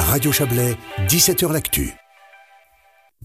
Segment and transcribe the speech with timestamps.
[0.00, 0.76] Radio Chablais,
[1.08, 1.92] 17h L'Actu.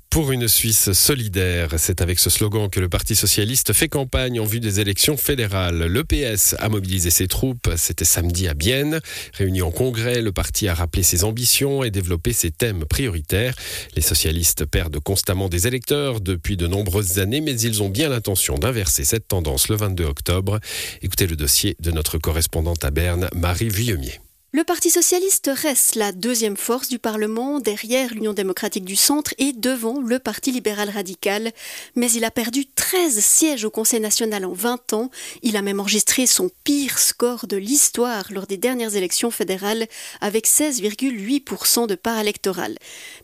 [0.09, 4.45] Pour une Suisse solidaire, c'est avec ce slogan que le Parti socialiste fait campagne en
[4.45, 5.85] vue des élections fédérales.
[5.85, 8.99] Le PS a mobilisé ses troupes, c'était samedi à Bienne.
[9.33, 13.55] Réuni en congrès, le parti a rappelé ses ambitions et développé ses thèmes prioritaires.
[13.95, 18.55] Les socialistes perdent constamment des électeurs depuis de nombreuses années, mais ils ont bien l'intention
[18.55, 20.59] d'inverser cette tendance le 22 octobre.
[21.01, 24.19] Écoutez le dossier de notre correspondante à Berne, Marie Vuillemier.
[24.55, 29.51] Le Parti socialiste reste la deuxième force du Parlement derrière l'Union démocratique du centre et
[29.51, 31.51] devant le Parti libéral radical.
[31.97, 35.11] Mais il a perdu 13 sièges au Conseil national en 20 ans.
[35.41, 39.87] Il a même enregistré son pire score de l'histoire lors des dernières élections fédérales
[40.21, 42.77] avec 16,8% de part électorale.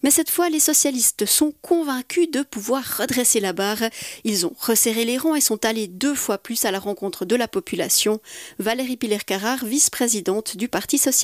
[0.03, 3.83] Mais cette fois, les socialistes sont convaincus de pouvoir redresser la barre.
[4.25, 7.37] Ils ont resserré les rangs et sont allés deux fois plus à la rencontre de
[7.37, 8.19] la population.
[8.59, 11.20] Valérie Piller-Carrard, vice-présidente du Parti socialiste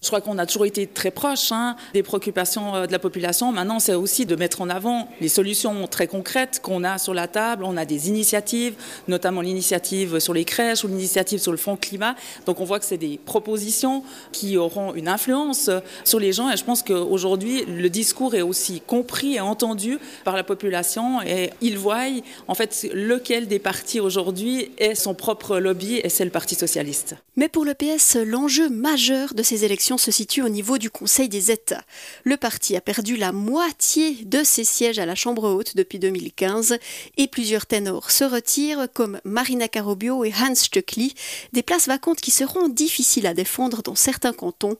[0.00, 3.50] je crois qu'on a toujours été très proche hein, des préoccupations euh, de la population.
[3.50, 7.26] Maintenant, c'est aussi de mettre en avant les solutions très concrètes qu'on a sur la
[7.26, 7.64] table.
[7.64, 8.74] On a des initiatives,
[9.08, 12.14] notamment l'initiative sur les crèches ou l'initiative sur le fonds climat.
[12.46, 15.68] Donc on voit que c'est des propositions qui auront une influence
[16.04, 16.48] sur les gens.
[16.48, 21.20] Et je pense qu'aujourd'hui, le discours est aussi compris et entendu par la population.
[21.22, 22.06] Et ils voient
[22.46, 27.16] en fait lequel des partis aujourd'hui est son propre lobby et c'est le Parti socialiste.
[27.36, 31.28] Mais pour le PS, l'enjeu majeur de ces élections se situe au niveau du Conseil
[31.28, 31.84] des États.
[32.24, 36.78] Le parti a perdu la moitié de ses sièges à la Chambre haute depuis 2015
[37.16, 41.14] et plusieurs ténors se retirent comme Marina Carobio et Hans Stöckli,
[41.52, 44.76] des places vacantes qui seront difficiles à défendre dans certains cantons.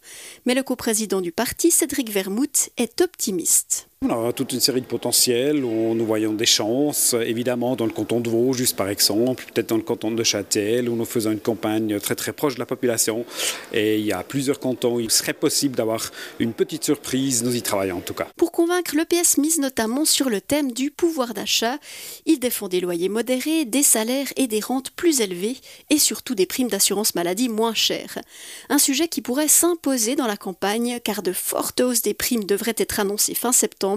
[0.46, 3.87] Mais le coprésident du parti, Cédric Vermouth, est optimiste.
[4.00, 7.90] On a toute une série de potentiels où nous voyons des chances, évidemment dans le
[7.90, 11.32] canton de Vaud, juste par exemple, peut-être dans le canton de Châtel, où nous faisons
[11.32, 13.24] une campagne très très proche de la population.
[13.72, 17.56] Et il y a plusieurs cantons où il serait possible d'avoir une petite surprise, nous
[17.56, 18.28] y travaillons en tout cas.
[18.36, 21.78] Pour convaincre, le PS mise notamment sur le thème du pouvoir d'achat.
[22.24, 25.56] Il défend des loyers modérés, des salaires et des rentes plus élevées,
[25.90, 28.18] et surtout des primes d'assurance maladie moins chères.
[28.68, 32.76] Un sujet qui pourrait s'imposer dans la campagne, car de fortes hausses des primes devraient
[32.78, 33.87] être annoncées fin septembre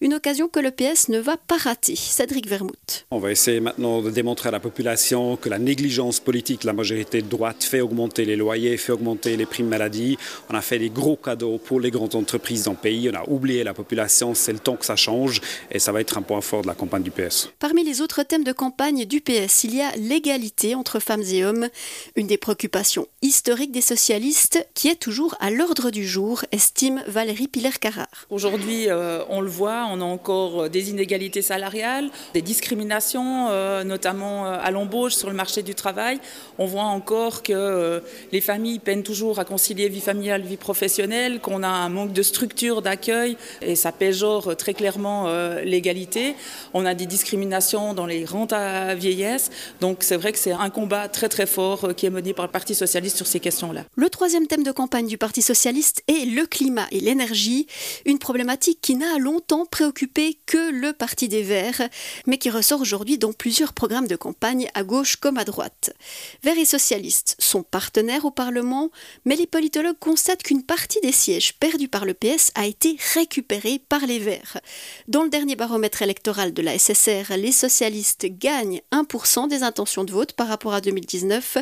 [0.00, 1.96] une occasion que le PS ne va pas rater.
[1.96, 3.06] Cédric Vermouth.
[3.10, 6.72] On va essayer maintenant de démontrer à la population que la négligence politique de la
[6.72, 10.18] majorité de droite fait augmenter les loyers, fait augmenter les primes maladie.
[10.50, 13.10] On a fait des gros cadeaux pour les grandes entreprises dans le pays.
[13.12, 14.34] On a oublié la population.
[14.34, 16.74] C'est le temps que ça change et ça va être un point fort de la
[16.74, 17.50] campagne du PS.
[17.58, 21.44] Parmi les autres thèmes de campagne du PS, il y a l'égalité entre femmes et
[21.44, 21.68] hommes,
[22.16, 27.48] une des préoccupations historiques des socialistes qui est toujours à l'ordre du jour, estime Valérie
[27.48, 28.26] Piller-Carrard.
[28.30, 34.46] Aujourd'hui, euh, on le voit, on a encore des inégalités salariales, des discriminations, euh, notamment
[34.46, 36.18] euh, à l'embauche sur le marché du travail.
[36.58, 38.00] On voit encore que euh,
[38.32, 42.22] les familles peinent toujours à concilier vie familiale, vie professionnelle, qu'on a un manque de
[42.22, 45.26] structure d'accueil et ça péjore très clairement
[45.64, 46.34] l'égalité.
[46.74, 49.50] On a des discriminations dans les rentes à vieillesse.
[49.80, 52.50] Donc c'est vrai que c'est un combat très très fort qui est mené par le
[52.50, 53.84] Parti socialiste sur ces questions-là.
[53.96, 57.66] Le troisième thème de campagne du Parti socialiste est le climat et l'énergie,
[58.04, 61.88] une problématique qui n'a longtemps préoccupé que le Parti des Verts,
[62.26, 65.94] mais qui ressort aujourd'hui dans plusieurs programmes de campagne à gauche comme à droite.
[66.42, 68.90] Verts et socialistes sont partenaires au Parlement,
[69.24, 73.80] mais les politologues constatent qu'une partie des sièges perdus par le PS a été récupérée
[73.88, 74.60] par les Verts.
[75.08, 80.12] Dans le dernier baromètre électoral de la SSR, les socialistes gagnent 1% des intentions de
[80.12, 81.58] vote par rapport à 2019,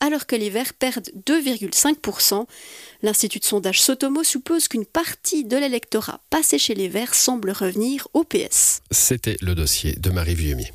[0.00, 2.46] alors que les Verts perdent 2,5%.
[3.02, 8.22] L'Institut de sondage Sotomo suppose qu'une partie de l'électorat passé chez les Semble revenir au
[8.22, 8.80] PS.
[8.90, 10.72] C'était le dossier de Marie Vieumier.